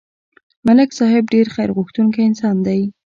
ملک 0.67 0.89
صاحب 0.99 1.23
ډېر 1.33 1.47
خیرغوښتونکی 1.55 2.21
انسان 2.27 2.55
دی 2.67 2.81